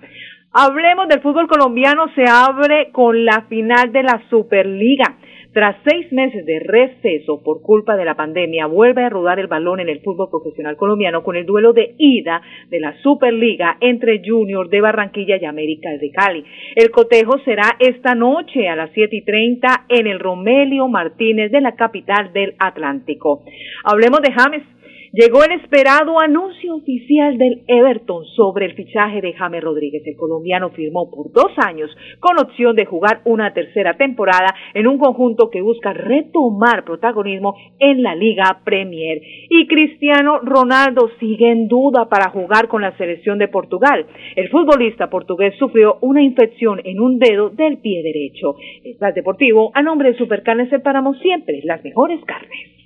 Hablemos 0.52 1.08
del 1.08 1.22
fútbol 1.22 1.48
colombiano, 1.48 2.08
se 2.16 2.24
abre 2.28 2.90
con 2.92 3.24
la 3.24 3.46
final 3.48 3.92
de 3.92 4.02
la 4.02 4.24
Superliga. 4.32 5.18
Tras 5.54 5.76
seis 5.88 6.12
meses 6.12 6.44
de 6.46 6.60
receso 6.60 7.44
por 7.44 7.62
culpa 7.62 7.96
de 7.96 8.06
la 8.06 8.16
pandemia, 8.16 8.66
vuelve 8.66 9.04
a 9.04 9.10
rodar 9.10 9.40
el 9.40 9.48
balón 9.48 9.80
en 9.80 9.90
el 9.90 10.02
fútbol 10.02 10.30
profesional 10.30 10.76
colombiano 10.76 11.24
con 11.24 11.36
el 11.36 11.46
duelo 11.46 11.74
de 11.74 11.94
ida 12.00 12.42
de 12.70 12.80
la 12.80 12.96
Superliga 13.02 13.78
entre 13.80 14.22
Junior 14.26 14.70
de 14.70 14.82
Barranquilla 14.82 15.38
y 15.38 15.46
América 15.46 15.90
de 15.90 16.12
Cali. 16.12 16.44
El 16.76 16.90
cotejo 16.90 17.38
será 17.46 17.76
esta 17.80 18.16
noche 18.16 18.70
a 18.70 18.76
las 18.76 18.92
siete 18.94 19.18
y 19.18 19.26
treinta 19.26 19.86
en 19.88 20.08
el 20.08 20.20
Romelio 20.20 20.88
Martínez 20.88 21.52
de 21.52 21.62
la 21.62 21.76
capital 21.76 22.34
del 22.34 22.56
Atlántico. 22.60 23.44
Hablemos 23.84 24.22
de 24.22 24.32
James 24.32 24.64
Llegó 25.12 25.44
el 25.44 25.60
esperado 25.60 26.20
anuncio 26.20 26.76
oficial 26.76 27.38
del 27.40 27.64
Everton 27.68 28.26
sobre 28.36 28.68
el 28.68 28.76
fichaje 28.76 29.22
de 29.22 29.34
James 29.34 29.64
Rodríguez. 29.64 30.04
El 30.06 30.16
colombiano 30.16 30.70
firmó 30.70 31.10
por 31.10 31.32
dos 31.32 31.52
años 31.58 31.90
con 32.20 32.38
opción 32.40 32.76
de 32.76 32.86
jugar 32.86 33.22
una 33.26 33.52
tercera 33.52 33.98
temporada 33.98 34.54
en 34.76 34.86
un 34.86 35.00
conjunto 35.00 35.50
que 35.50 35.62
busca 35.62 35.94
retomar 35.94 36.86
protagonismo 36.86 37.56
en 37.80 38.04
la 38.04 38.14
Liga 38.14 38.62
Premier. 38.64 39.20
Y 39.50 39.66
Cristiano 39.68 40.42
Ronaldo 40.44 41.10
sigue 41.20 41.50
en 41.50 41.68
duda 41.68 42.08
para 42.08 42.30
jugar 42.30 42.68
con 42.68 42.84
la 42.84 42.96
selección 42.98 43.40
de 43.40 43.48
Portugal. 43.48 44.06
El 44.36 44.50
futbolista 44.50 45.10
portugués 45.10 45.56
sufrió 45.58 45.98
una 46.02 46.22
infección 46.22 46.82
en 46.84 47.00
un 47.00 47.18
dedo 47.18 47.50
del 47.50 47.80
pie 47.80 48.04
derecho. 48.04 48.58
El 48.84 49.14
Deportivo, 49.16 49.72
a 49.74 49.82
nombre 49.82 50.12
de 50.12 50.18
Supercarnes, 50.20 50.70
separamos 50.70 51.18
siempre 51.20 51.62
las 51.64 51.84
mejores 51.84 52.24
carnes. 52.26 52.79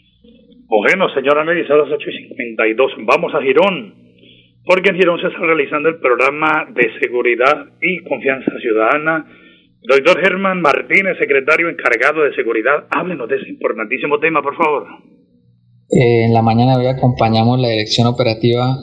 Bueno, 0.67 1.08
señora 1.13 1.43
Nelly, 1.43 1.65
a 1.69 1.76
las 1.76 1.91
8 1.91 2.10
y 2.10 2.28
52. 2.28 2.91
Vamos 3.06 3.34
a 3.36 3.41
Girón, 3.41 3.93
porque 4.65 4.89
en 4.89 4.97
Girón 4.97 5.19
se 5.19 5.28
está 5.28 5.39
realizando 5.39 5.89
el 5.89 5.99
programa 5.99 6.67
de 6.73 6.89
seguridad 6.99 7.67
y 7.82 8.04
confianza 8.04 8.52
ciudadana. 8.60 9.26
Doctor 9.84 10.21
Germán 10.21 10.62
Martínez, 10.62 11.17
secretario 11.19 11.69
encargado 11.69 12.23
de 12.23 12.34
seguridad, 12.36 12.88
háblenos 12.89 13.28
de 13.28 13.36
ese 13.36 13.49
importantísimo 13.49 14.19
tema, 14.19 14.41
por 14.41 14.56
favor. 14.56 14.88
Eh, 15.91 16.26
en 16.26 16.34
la 16.34 16.41
mañana 16.41 16.78
hoy 16.78 16.88
acompañamos 16.88 17.60
la 17.60 17.69
Dirección 17.69 18.08
Operativa 18.08 18.78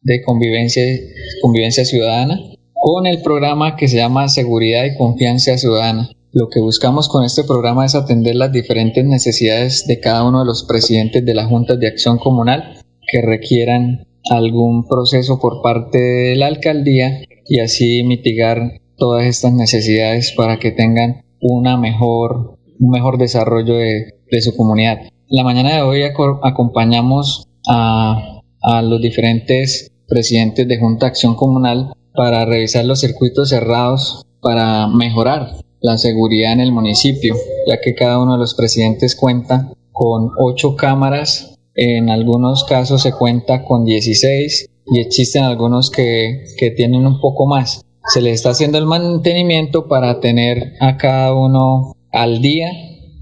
de 0.00 0.22
Convivencia 0.24 1.84
Ciudadana 1.84 2.36
con 2.72 3.06
el 3.06 3.22
programa 3.22 3.76
que 3.76 3.88
se 3.88 3.98
llama 3.98 4.28
Seguridad 4.28 4.84
y 4.86 4.96
Confianza 4.96 5.58
Ciudadana. 5.58 6.08
Lo 6.32 6.48
que 6.50 6.60
buscamos 6.60 7.08
con 7.08 7.24
este 7.24 7.42
programa 7.42 7.86
es 7.86 7.94
atender 7.94 8.34
las 8.34 8.52
diferentes 8.52 9.02
necesidades 9.02 9.86
de 9.86 9.98
cada 9.98 10.28
uno 10.28 10.40
de 10.40 10.44
los 10.44 10.64
presidentes 10.64 11.24
de 11.24 11.34
las 11.34 11.48
juntas 11.48 11.80
de 11.80 11.88
acción 11.88 12.18
comunal 12.18 12.82
que 13.10 13.22
requieran 13.22 14.06
algún 14.30 14.86
proceso 14.86 15.38
por 15.40 15.62
parte 15.62 15.96
de 15.98 16.36
la 16.36 16.48
alcaldía 16.48 17.22
y 17.46 17.60
así 17.60 18.02
mitigar 18.02 18.78
todas 18.98 19.24
estas 19.24 19.54
necesidades 19.54 20.34
para 20.36 20.58
que 20.58 20.70
tengan 20.70 21.24
una 21.40 21.78
mejor, 21.78 22.58
un 22.78 22.90
mejor 22.90 23.16
desarrollo 23.16 23.76
de, 23.76 24.12
su 24.42 24.54
comunidad. 24.54 24.98
La 25.28 25.44
mañana 25.44 25.76
de 25.76 25.82
hoy 25.82 26.02
acompañamos 26.02 27.48
a, 27.66 28.42
a 28.60 28.82
los 28.82 29.00
diferentes 29.00 29.90
presidentes 30.06 30.68
de 30.68 30.78
Junta 30.78 31.06
de 31.06 31.10
Acción 31.10 31.36
Comunal 31.36 31.94
para 32.14 32.44
revisar 32.44 32.84
los 32.84 33.00
circuitos 33.00 33.48
cerrados 33.48 34.26
para 34.42 34.88
mejorar 34.88 35.52
la 35.80 35.98
seguridad 35.98 36.52
en 36.52 36.60
el 36.60 36.72
municipio, 36.72 37.34
ya 37.66 37.80
que 37.80 37.94
cada 37.94 38.18
uno 38.18 38.32
de 38.32 38.38
los 38.38 38.54
presidentes 38.54 39.14
cuenta 39.14 39.72
con 39.92 40.30
ocho 40.38 40.76
cámaras, 40.76 41.54
en 41.74 42.10
algunos 42.10 42.64
casos 42.64 43.02
se 43.02 43.12
cuenta 43.12 43.64
con 43.64 43.84
16 43.84 44.68
y 44.86 45.00
existen 45.00 45.44
algunos 45.44 45.90
que, 45.90 46.44
que 46.58 46.70
tienen 46.70 47.06
un 47.06 47.20
poco 47.20 47.46
más. 47.46 47.82
Se 48.12 48.20
le 48.20 48.30
está 48.32 48.50
haciendo 48.50 48.78
el 48.78 48.86
mantenimiento 48.86 49.86
para 49.86 50.18
tener 50.20 50.72
a 50.80 50.96
cada 50.96 51.34
uno 51.34 51.94
al 52.12 52.40
día. 52.40 52.72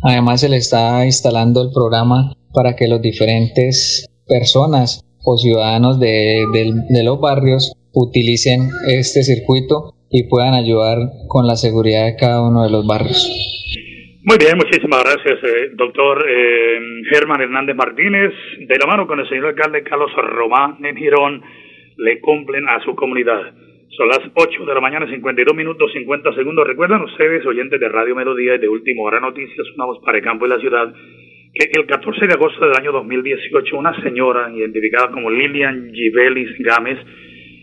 Además 0.03 0.41
se 0.41 0.49
le 0.49 0.57
está 0.59 1.05
instalando 1.05 1.63
el 1.63 1.71
programa 1.71 2.35
para 2.53 2.77
que 2.77 2.89
los 2.89 3.03
diferentes 3.03 4.07
personas 4.27 5.05
o 5.25 5.37
ciudadanos 5.37 5.99
de, 5.99 6.45
de 6.89 7.03
los 7.03 7.21
barrios 7.21 7.73
utilicen 7.93 8.71
este 8.87 9.25
circuito 9.25 9.96
y 10.17 10.25
puedan 10.31 10.55
ayudar 10.55 10.97
con 11.29 11.47
la 11.47 11.57
seguridad 11.57 12.07
de 12.07 12.17
cada 12.17 12.41
uno 12.41 12.65
de 12.65 12.71
los 12.71 12.87
barrios. 12.87 13.21
Muy 14.25 14.39
bien, 14.41 14.57
muchísimas 14.57 15.05
gracias, 15.05 15.45
eh, 15.45 15.71
doctor 15.77 16.25
eh, 16.27 16.81
Germán 17.13 17.43
Hernández 17.43 17.77
Martínez. 17.77 18.33
De 18.67 18.79
la 18.81 18.87
mano 18.87 19.07
con 19.07 19.21
el 19.21 19.29
señor 19.29 19.53
alcalde 19.53 19.85
Carlos 19.85 20.11
Román 20.17 20.83
en 20.83 20.97
Girón, 20.97 21.43
le 21.99 22.19
cumplen 22.21 22.67
a 22.67 22.83
su 22.83 22.97
comunidad. 22.97 23.53
Son 23.91 24.09
las 24.09 24.21
8 24.33 24.65
de 24.65 24.75
la 24.75 24.81
mañana, 24.81 25.07
52 25.07 25.55
minutos 25.55 25.93
50 25.93 26.33
segundos. 26.35 26.67
Recuerdan 26.67 27.03
ustedes, 27.03 27.45
oyentes 27.45 27.79
de 27.79 27.89
Radio 27.89 28.17
Melodía 28.17 28.55
y 28.55 28.59
de 28.59 28.69
Último 28.69 29.05
Hora 29.05 29.21
Noticias, 29.21 29.69
una 29.77 29.85
voz 29.85 30.03
para 30.03 30.17
el 30.17 30.25
campo 30.25 30.47
y 30.47 30.49
la 30.49 30.59
ciudad, 30.59 30.95
que 31.53 31.71
el 31.79 31.87
14 31.87 32.27
de 32.27 32.33
agosto 32.33 32.65
del 32.65 32.77
año 32.77 32.91
2018, 32.93 33.77
una 33.77 33.93
señora 34.03 34.51
identificada 34.51 35.11
como 35.11 35.31
Lilian 35.31 35.93
Gibelis 35.93 36.57
Gámez, 36.61 36.99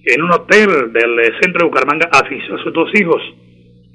en 0.05 0.21
un 0.21 0.31
hotel 0.31 0.91
del 0.91 1.19
eh, 1.19 1.31
centro 1.41 1.59
de 1.59 1.65
Bucaramanga 1.65 2.09
asfixió 2.11 2.55
a 2.55 2.63
sus 2.63 2.73
dos 2.73 2.89
hijos. 2.99 3.21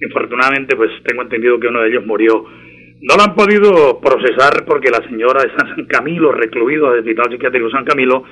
Infortunadamente, 0.00 0.74
pues 0.76 0.90
tengo 1.04 1.22
entendido 1.22 1.60
que 1.60 1.66
uno 1.66 1.82
de 1.82 1.88
ellos 1.88 2.06
murió. 2.06 2.44
No 3.00 3.16
lo 3.16 3.22
han 3.22 3.34
podido 3.34 4.00
procesar 4.00 4.64
porque 4.66 4.90
la 4.90 5.06
señora 5.08 5.42
está 5.42 5.68
en 5.68 5.76
San 5.76 5.84
Camilo, 5.86 6.32
recluido 6.32 6.88
al 6.88 7.00
Hospital 7.00 7.30
Psiquiátrico 7.30 7.70
San 7.70 7.84
Camilo, 7.84 8.24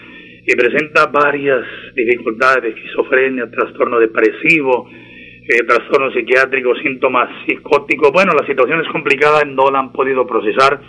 y 0.47 0.55
presenta 0.55 1.07
varias 1.07 1.65
dificultades, 1.95 2.75
esquizofrenia, 2.75 3.51
trastorno 3.51 3.99
depresivo, 3.99 4.89
eh, 4.91 5.65
trastornos 5.67 6.15
psiquiátricos, 6.15 6.79
síntomas 6.83 7.29
psicóticos. 7.45 8.11
Bueno, 8.13 8.33
la 8.33 8.47
situación 8.47 8.81
es 8.81 8.89
complicada, 8.89 9.45
no 9.45 9.71
la 9.71 9.81
han 9.81 9.93
podido 9.93 10.27
procesar, 10.27 10.81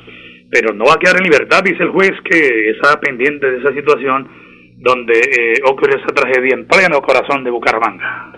pero 0.50 0.74
no 0.74 0.86
va 0.86 0.94
a 0.94 1.00
quedar 1.00 1.18
en 1.18 1.24
libertad, 1.24 1.64
dice 1.64 1.84
el 1.84 1.90
juez 1.90 2.14
que 2.24 2.70
está 2.70 3.00
pendiente 3.00 3.50
de 3.50 3.58
esa 3.58 3.74
situación 3.74 4.47
donde 4.78 5.14
eh, 5.20 5.62
ocurrió 5.66 5.98
esa 5.98 6.14
tragedia 6.14 6.54
en 6.54 6.68
pleno 6.68 7.02
corazón 7.02 7.44
de 7.44 7.52
Bucaramanga. 7.52 8.32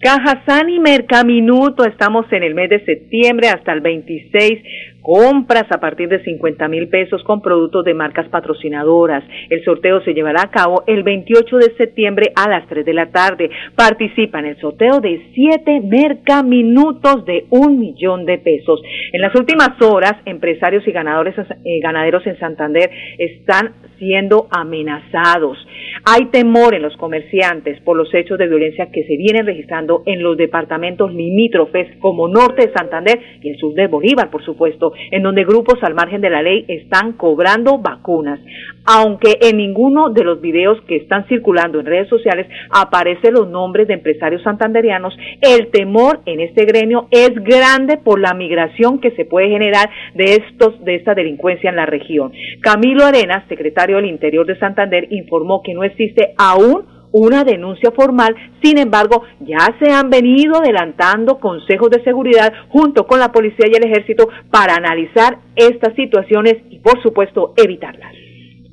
Cajazán 0.00 0.70
y 0.70 0.78
Mercaminuto, 0.78 1.84
estamos 1.84 2.24
en 2.32 2.42
el 2.42 2.54
mes 2.54 2.70
de 2.70 2.84
septiembre 2.84 3.48
hasta 3.48 3.72
el 3.72 3.80
26 3.80 4.62
compras 5.02 5.66
a 5.70 5.80
partir 5.80 6.08
de 6.08 6.22
50 6.22 6.68
mil 6.68 6.88
pesos 6.88 7.22
con 7.24 7.40
productos 7.40 7.84
de 7.84 7.94
marcas 7.94 8.28
patrocinadoras. 8.28 9.24
El 9.48 9.64
sorteo 9.64 10.02
se 10.02 10.14
llevará 10.14 10.42
a 10.42 10.50
cabo 10.50 10.84
el 10.86 11.02
28 11.02 11.56
de 11.56 11.74
septiembre 11.76 12.32
a 12.34 12.48
las 12.48 12.66
3 12.68 12.84
de 12.84 12.94
la 12.94 13.10
tarde. 13.10 13.50
Participa 13.74 14.38
en 14.40 14.46
el 14.46 14.60
sorteo 14.60 15.00
de 15.00 15.30
7 15.34 15.80
mercaminutos 15.80 17.24
de 17.24 17.46
un 17.50 17.78
millón 17.78 18.24
de 18.26 18.38
pesos. 18.38 18.82
En 19.12 19.20
las 19.20 19.34
últimas 19.34 19.80
horas, 19.82 20.14
empresarios 20.24 20.86
y 20.86 20.92
ganadores, 20.92 21.34
eh, 21.38 21.80
ganaderos 21.80 22.26
en 22.26 22.38
Santander 22.38 22.90
están 23.18 23.74
siendo 23.98 24.48
amenazados. 24.50 25.58
Hay 26.04 26.26
temor 26.26 26.74
en 26.74 26.82
los 26.82 26.96
comerciantes 26.96 27.80
por 27.82 27.96
los 27.96 28.12
hechos 28.14 28.38
de 28.38 28.48
violencia 28.48 28.90
que 28.90 29.04
se 29.04 29.16
vienen 29.16 29.46
registrando 29.46 30.02
en 30.06 30.22
los 30.22 30.36
departamentos 30.36 31.12
limítrofes 31.12 31.96
como 32.00 32.26
Norte 32.26 32.66
de 32.66 32.72
Santander 32.72 33.20
y 33.42 33.50
el 33.50 33.58
sur 33.58 33.74
de 33.74 33.86
Bolívar, 33.86 34.30
por 34.30 34.44
supuesto, 34.44 34.89
en 35.10 35.22
donde 35.22 35.44
grupos 35.44 35.82
al 35.82 35.94
margen 35.94 36.20
de 36.20 36.30
la 36.30 36.42
ley 36.42 36.64
están 36.68 37.12
cobrando 37.12 37.78
vacunas. 37.78 38.40
Aunque 38.84 39.38
en 39.40 39.58
ninguno 39.58 40.10
de 40.10 40.24
los 40.24 40.40
videos 40.40 40.80
que 40.88 40.96
están 40.96 41.26
circulando 41.28 41.80
en 41.80 41.86
redes 41.86 42.08
sociales 42.08 42.46
aparecen 42.70 43.34
los 43.34 43.48
nombres 43.48 43.88
de 43.88 43.94
empresarios 43.94 44.42
santanderianos, 44.42 45.16
el 45.40 45.68
temor 45.70 46.20
en 46.26 46.40
este 46.40 46.64
gremio 46.64 47.06
es 47.10 47.34
grande 47.34 47.98
por 47.98 48.20
la 48.20 48.34
migración 48.34 49.00
que 49.00 49.10
se 49.12 49.24
puede 49.24 49.48
generar 49.48 49.88
de 50.14 50.34
estos 50.34 50.82
de 50.84 50.96
esta 50.96 51.14
delincuencia 51.14 51.70
en 51.70 51.76
la 51.76 51.86
región. 51.86 52.32
Camilo 52.60 53.04
Arenas, 53.04 53.44
secretario 53.48 53.96
del 53.96 54.06
Interior 54.06 54.46
de 54.46 54.58
Santander 54.58 55.06
informó 55.10 55.62
que 55.62 55.74
no 55.74 55.84
existe 55.84 56.34
aún 56.36 56.99
una 57.12 57.44
denuncia 57.44 57.90
formal, 57.90 58.34
sin 58.62 58.78
embargo, 58.78 59.24
ya 59.40 59.74
se 59.78 59.90
han 59.90 60.10
venido 60.10 60.56
adelantando 60.56 61.38
consejos 61.38 61.90
de 61.90 62.02
seguridad 62.04 62.52
junto 62.68 63.06
con 63.06 63.18
la 63.18 63.32
policía 63.32 63.66
y 63.68 63.76
el 63.76 63.84
ejército 63.84 64.28
para 64.50 64.74
analizar 64.76 65.38
estas 65.56 65.94
situaciones 65.94 66.56
y, 66.70 66.78
por 66.78 67.02
supuesto, 67.02 67.54
evitarlas. 67.56 68.14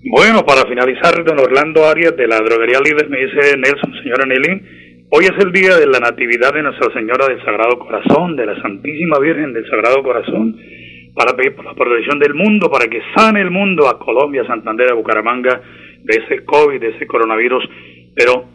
Bueno, 0.10 0.46
para 0.46 0.68
finalizar, 0.68 1.24
don 1.26 1.40
Orlando 1.40 1.86
Arias 1.86 2.16
de 2.16 2.28
la 2.28 2.38
Droguería 2.38 2.80
Líder 2.80 3.10
me 3.10 3.26
dice 3.26 3.58
Nelson, 3.58 3.94
señora 4.04 4.26
Nelly, 4.26 4.62
hoy 5.12 5.26
es 5.26 5.44
el 5.44 5.52
día 5.52 5.76
de 5.76 5.88
la 5.88 6.00
Natividad 6.00 6.54
de 6.54 6.64
Nuestra 6.64 6.94
Señora 6.94 7.28
del 7.28 7.44
Sagrado 7.44 7.78
Corazón, 7.80 8.36
de 8.36 8.46
la 8.46 8.62
Santísima 8.62 9.20
Virgen 9.20 9.54
del 9.54 9.70
Sagrado 9.70 10.04
Corazón 10.04 10.56
para 11.18 11.36
pedir 11.36 11.56
por 11.56 11.66
la 11.66 11.74
protección 11.74 12.20
del 12.20 12.36
mundo, 12.36 12.70
para 12.70 12.88
que 12.88 13.02
sane 13.16 13.42
el 13.42 13.50
mundo 13.50 13.90
a 13.90 13.98
Colombia, 13.98 14.46
Santander, 14.46 14.92
a 14.92 14.94
Bucaramanga, 14.94 15.62
de 16.04 16.24
ese 16.24 16.46
COVID, 16.46 16.80
de 16.80 16.90
ese 16.90 17.08
coronavirus. 17.08 17.64
Pero 18.18 18.46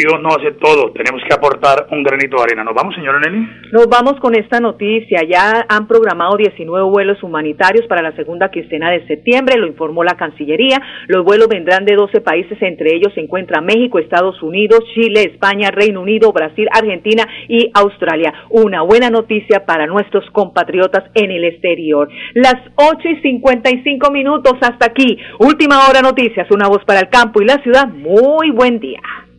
Dios 0.00 0.18
no 0.22 0.30
hace 0.30 0.52
todo, 0.52 0.92
tenemos 0.92 1.20
que 1.28 1.34
aportar 1.34 1.86
un 1.90 2.02
granito 2.02 2.38
de 2.38 2.44
arena. 2.44 2.64
¿Nos 2.64 2.74
vamos, 2.74 2.94
señora 2.94 3.20
Nelly? 3.20 3.46
Nos 3.70 3.86
vamos 3.86 4.14
con 4.18 4.34
esta 4.34 4.58
noticia. 4.58 5.20
Ya 5.28 5.66
han 5.68 5.86
programado 5.86 6.38
19 6.38 6.88
vuelos 6.88 7.22
humanitarios 7.22 7.86
para 7.86 8.00
la 8.00 8.16
segunda 8.16 8.50
quincena 8.50 8.90
de 8.90 9.06
septiembre, 9.06 9.58
lo 9.58 9.66
informó 9.66 10.02
la 10.02 10.16
Cancillería. 10.16 10.80
Los 11.06 11.22
vuelos 11.22 11.48
vendrán 11.48 11.84
de 11.84 11.96
12 11.96 12.22
países, 12.22 12.56
entre 12.62 12.94
ellos 12.96 13.12
se 13.14 13.20
encuentra 13.20 13.60
México, 13.60 13.98
Estados 13.98 14.42
Unidos, 14.42 14.80
Chile, 14.94 15.32
España, 15.34 15.70
Reino 15.70 16.00
Unido, 16.00 16.32
Brasil, 16.32 16.66
Argentina 16.72 17.28
y 17.46 17.70
Australia. 17.74 18.32
Una 18.48 18.80
buena 18.80 19.10
noticia 19.10 19.66
para 19.66 19.86
nuestros 19.86 20.24
compatriotas 20.30 21.10
en 21.14 21.30
el 21.30 21.44
exterior. 21.44 22.08
Las 22.32 22.56
8 22.76 23.06
y 23.06 23.20
55 23.20 24.10
minutos 24.10 24.54
hasta 24.62 24.86
aquí. 24.86 25.18
Última 25.40 25.88
hora 25.88 26.00
noticias, 26.00 26.50
una 26.50 26.68
voz 26.68 26.82
para 26.86 27.00
el 27.00 27.10
campo 27.10 27.42
y 27.42 27.44
la 27.44 27.62
ciudad. 27.62 27.86
Muy 27.86 28.50
buen 28.50 28.80
día. 28.80 29.00